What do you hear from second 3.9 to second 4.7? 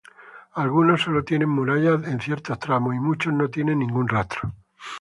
rastro.